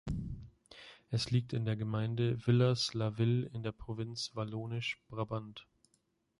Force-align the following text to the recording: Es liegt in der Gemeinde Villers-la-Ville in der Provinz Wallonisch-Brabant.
Es 1.11 1.29
liegt 1.29 1.53
in 1.53 1.63
der 1.63 1.75
Gemeinde 1.75 2.39
Villers-la-Ville 2.39 3.45
in 3.49 3.61
der 3.61 3.71
Provinz 3.71 4.31
Wallonisch-Brabant. 4.33 5.67